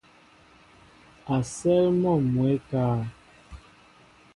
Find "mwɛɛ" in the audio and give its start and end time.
2.31-2.53